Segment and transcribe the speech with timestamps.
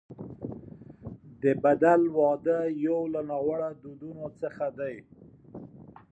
[1.41, 4.95] د بدل واده یو له ناوړه دودونو څخه دی.